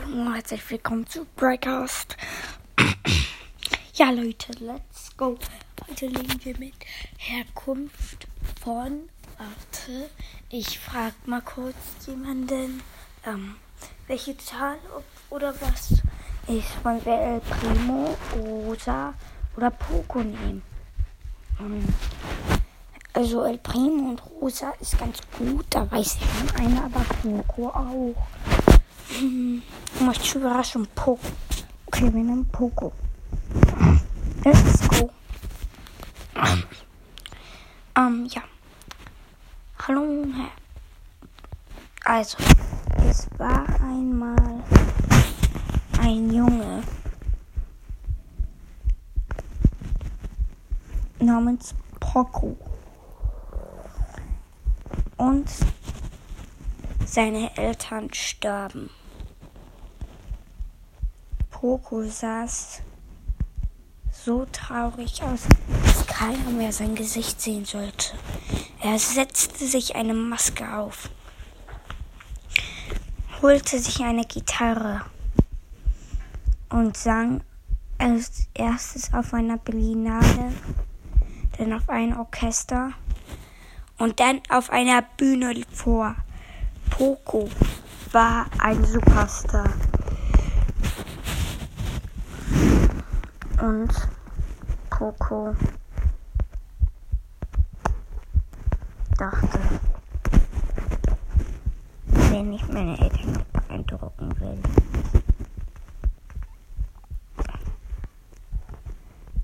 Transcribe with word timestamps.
Hallo 0.00 0.20
und 0.20 0.34
herzlich 0.34 0.70
willkommen 0.70 1.06
zu 1.06 1.26
Breakcast. 1.36 2.16
ja, 3.94 4.10
Leute, 4.10 4.52
let's 4.60 5.16
go. 5.16 5.36
Heute 5.88 6.06
legen 6.06 6.38
wir 6.44 6.58
mit 6.58 6.74
Herkunft 7.18 8.26
von. 8.62 9.08
Warte, 9.36 10.10
ich 10.48 10.78
frage 10.78 11.14
mal 11.26 11.40
kurz 11.42 11.74
jemanden, 12.06 12.82
ähm, 13.26 13.56
welche 14.06 14.36
Zahl 14.38 14.78
oder 15.28 15.54
was 15.60 15.94
ich 16.46 16.64
von 16.82 17.00
wer 17.04 17.20
El 17.20 17.40
Primo, 17.40 18.16
Rosa 18.36 19.14
oder 19.56 19.70
Poco 19.70 20.20
nehmen. 20.22 20.62
Also 23.12 23.44
El 23.44 23.58
Primo 23.58 24.10
und 24.10 24.22
Rosa 24.40 24.70
ist 24.80 24.98
ganz 24.98 25.18
gut, 25.36 25.66
da 25.70 25.90
weiß 25.90 26.18
ich 26.20 26.38
schon 26.38 26.66
eine, 26.66 26.84
aber 26.84 27.04
Poco 27.22 27.68
auch. 27.68 28.14
Möchte 30.10 30.24
ich 30.24 30.34
überraschen. 30.34 30.88
Poco. 30.92 31.20
Okay, 31.86 32.02
wir 32.02 32.10
nehmen 32.10 32.44
Poco. 32.46 32.92
Let's 34.44 34.88
go. 34.88 35.08
Ähm, 37.96 38.26
ja. 38.28 38.42
Hallo, 39.86 40.26
Herr. 40.34 40.50
Also, 42.12 42.38
es 43.08 43.28
war 43.38 43.64
einmal 43.82 44.64
ein 46.00 46.32
Junge 46.32 46.82
namens 51.20 51.72
Poco. 52.00 52.56
Und 55.16 55.48
seine 57.06 57.56
Eltern 57.56 58.12
starben. 58.12 58.90
Poco 61.60 62.02
saß 62.02 62.80
so 64.10 64.46
traurig 64.50 65.22
aus, 65.22 65.40
dass 65.84 66.06
keiner 66.06 66.50
mehr 66.52 66.72
sein 66.72 66.94
Gesicht 66.94 67.38
sehen 67.38 67.66
sollte. 67.66 68.16
Er 68.80 68.98
setzte 68.98 69.66
sich 69.66 69.94
eine 69.94 70.14
Maske 70.14 70.74
auf, 70.74 71.10
holte 73.42 73.78
sich 73.78 74.02
eine 74.02 74.24
Gitarre 74.24 75.02
und 76.70 76.96
sang 76.96 77.42
als 77.98 78.46
erstes 78.54 79.12
auf 79.12 79.34
einer 79.34 79.58
Berlinale, 79.58 80.54
dann 81.58 81.74
auf 81.74 81.90
ein 81.90 82.16
Orchester 82.16 82.92
und 83.98 84.18
dann 84.18 84.40
auf 84.48 84.70
einer 84.70 85.02
Bühne 85.02 85.62
vor. 85.70 86.16
Poco 86.88 87.50
war 88.12 88.46
ein 88.60 88.82
Superstar. 88.82 89.74
Und 93.60 93.90
Poco 94.88 95.54
dachte, 99.18 99.58
wenn 102.06 102.52
ich 102.52 102.66
meine 102.68 102.98
Eltern 102.98 103.32
noch 103.32 103.44
beeindrucken 103.44 104.40
will, 104.40 104.58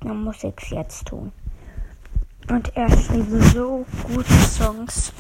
dann 0.01 0.25
muss 0.25 0.45
ich 0.45 0.55
es 0.63 0.71
jetzt 0.71 1.07
tun. 1.07 1.33
Und 2.49 2.75
er 2.77 2.89
schrieb 2.89 3.27
so 3.53 3.85
gute 4.05 4.33
Songs. 4.33 5.13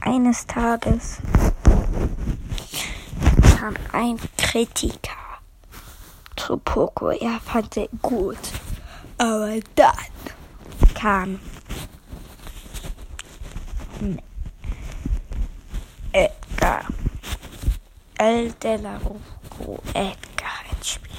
Eines 0.00 0.46
Tages 0.46 1.18
kam 3.56 3.74
ein 3.92 4.18
Kritiker 4.36 5.19
zu 6.40 6.56
Poco. 6.56 7.10
Er 7.10 7.40
fand 7.40 7.74
sie 7.74 7.88
gut. 8.02 8.38
Aber 9.18 9.60
dann 9.74 9.94
kam 10.94 11.40
Edgar 16.12 16.84
El 18.18 18.52
de 18.52 18.76
la 18.76 18.96
Ruco 18.98 19.82
Edgar 19.94 20.60
ins 20.72 20.88
Spiel. 20.88 21.10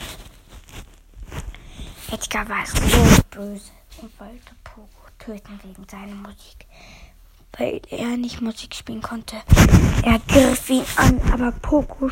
Edgar 2.12 2.50
war 2.50 2.66
so 2.66 2.82
böse 3.30 3.72
und 4.02 4.20
wollte 4.20 4.56
Poco 4.64 4.88
töten 5.20 5.60
wegen 5.64 5.86
seiner 5.90 6.16
Musik. 6.16 6.66
Weil 7.58 7.82
er 7.90 8.18
nicht 8.18 8.42
Musik 8.42 8.74
spielen 8.74 9.02
konnte. 9.02 9.36
Er 10.04 10.20
griff 10.28 10.70
ihn 10.70 10.86
an, 10.96 11.22
aber 11.32 11.52
Poco 11.52 12.10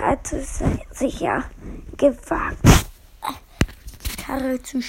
hatte 0.00 0.44
sich 0.90 1.20
ja 1.20 1.44
gewagt, 1.96 2.58
Gitarre 4.02 4.62
zu 4.62 4.80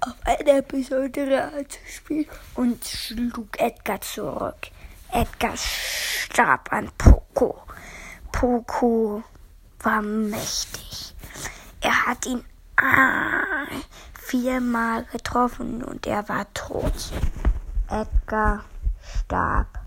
auf 0.00 0.14
eine 0.24 0.62
besondere 0.62 1.44
Art 1.44 1.72
zu 1.72 1.78
spielen 1.86 2.26
und 2.54 2.84
schlug 2.84 3.60
Edgar 3.60 4.00
zurück. 4.00 4.68
Edgar 5.12 5.54
starb 5.56 6.72
an 6.72 6.90
Poco. 6.96 7.62
Poco 8.32 9.22
war 9.80 10.00
mächtig. 10.00 11.14
Er 11.82 12.06
hat 12.06 12.26
ihn 12.26 12.44
viermal 14.14 15.04
getroffen 15.12 15.82
und 15.82 16.06
er 16.06 16.26
war 16.28 16.46
tot. 16.54 17.12
Edgar 17.88 18.64
starb 19.02 19.80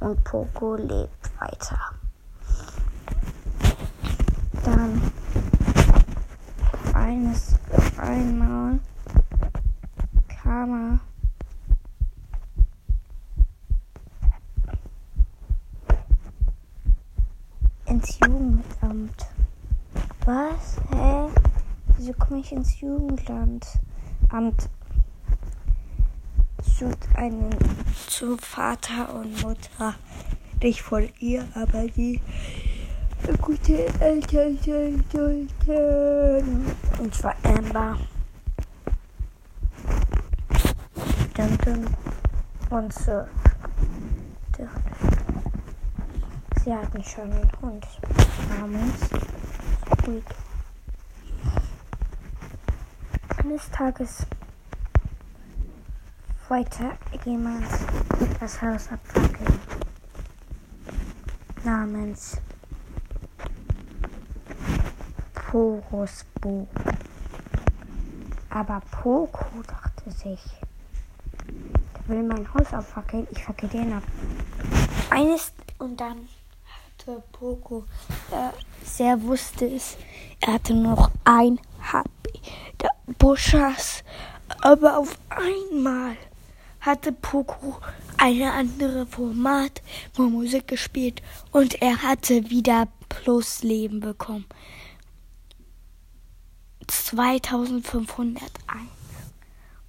und 0.00 0.24
Poco 0.24 0.74
lebt 0.76 1.40
weiter 1.40 1.94
dann 4.64 5.00
eines 6.94 7.54
einmal 7.98 8.80
kam 10.42 11.00
er 17.86 17.92
ins 17.92 18.18
Jugendamt. 18.20 19.26
Was? 20.24 20.76
Hä? 20.90 21.28
Wieso 21.96 22.12
komme 22.14 22.40
ich 22.40 22.52
ins 22.52 22.80
Jugendamt? 22.80 23.66
Amt 24.30 24.68
zu 26.62 26.90
einem 27.14 27.50
zu 28.08 28.36
Vater 28.38 29.14
und 29.14 29.42
Mutter. 29.42 29.94
Nicht 30.62 30.80
von 30.80 31.08
ihr, 31.20 31.46
aber 31.54 31.86
die 31.86 32.20
gute 33.32 33.86
Eltern 34.00 34.58
sollten. 35.12 35.48
Und 36.98 37.14
zwar 37.14 37.34
Amber. 37.44 37.96
Duncan 41.34 41.86
und 42.70 42.92
Sir. 42.92 43.28
Sie 46.64 46.74
hatten 46.74 47.04
schon 47.04 47.30
einen 47.30 47.50
Hund 47.60 47.86
namens 48.58 49.10
Squeak. 50.00 50.24
Eines 53.36 53.70
Tages 53.70 54.26
wollte 56.48 56.92
jemand 57.24 57.66
das 58.40 58.62
Haus 58.62 58.88
abfackeln 58.90 59.58
namens 61.64 62.38
Poros 65.54 66.24
Buch. 66.40 66.66
Aber 68.50 68.82
Poco 68.90 69.62
dachte 69.64 70.10
sich, 70.10 70.40
der 71.46 72.08
will 72.08 72.24
mein 72.24 72.52
Haus 72.52 72.72
abfackeln, 72.72 73.28
ich 73.30 73.44
fackel 73.44 73.68
den 73.68 73.92
ab. 73.92 74.02
Eines 75.10 75.52
und 75.78 76.00
dann 76.00 76.28
hatte 76.98 77.22
Poco, 77.30 77.84
der 78.32 78.52
sehr 78.82 79.22
wusste 79.22 79.66
es, 79.66 79.96
er 80.40 80.54
hatte 80.54 80.74
noch 80.74 81.12
ein 81.22 81.60
HP, 81.80 82.08
der 82.82 82.90
Buschers, 83.16 84.02
aber 84.60 84.98
auf 84.98 85.16
einmal 85.28 86.16
hatte 86.80 87.12
Poco 87.12 87.78
eine 88.16 88.50
andere 88.54 89.06
Format 89.06 89.82
von 90.14 90.32
Musik 90.32 90.66
gespielt 90.66 91.22
und 91.52 91.80
er 91.80 92.02
hatte 92.02 92.50
wieder 92.50 92.88
Plusleben 93.08 94.00
bekommen. 94.00 94.46
2501 96.86 98.40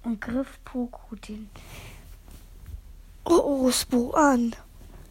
und 0.02 0.20
griff 0.20 0.58
Poco 0.64 1.16
den 1.16 1.48
Orosbo 3.24 4.12
an. 4.12 4.54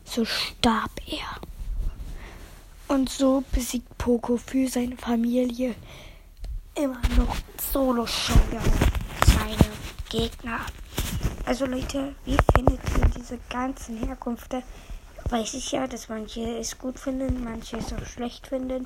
So 0.03 0.23
starb 0.23 0.91
er. 1.07 1.41
Und 2.87 3.09
so 3.09 3.43
besiegt 3.51 3.97
Poco 3.97 4.37
für 4.37 4.67
seine 4.67 4.97
Familie 4.97 5.75
immer 6.75 7.01
noch 7.17 7.35
solo 7.71 8.05
showdown 8.05 8.61
seine 9.25 9.71
Gegner. 10.09 10.59
Also 11.45 11.65
Leute, 11.65 12.15
wie 12.25 12.37
findet 12.53 12.79
ihr 12.97 13.09
diese 13.15 13.39
ganzen 13.49 13.97
Herkünfte 13.97 14.63
weiß 15.29 15.55
ich 15.55 15.71
ja, 15.71 15.87
dass 15.87 16.09
manche 16.09 16.57
es 16.57 16.77
gut 16.77 16.99
finden, 16.99 17.43
manche 17.43 17.77
es 17.77 17.93
auch 17.93 18.05
schlecht 18.05 18.47
finden. 18.47 18.85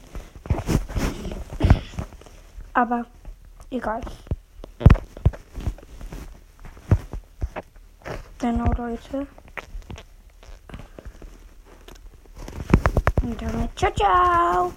Aber 2.80 3.06
egal. 3.72 4.00
Genau, 8.38 8.72
Leute. 8.78 9.28
Und 13.22 13.42
damit 13.42 13.78
ciao, 13.78 13.92
ciao. 13.92 14.72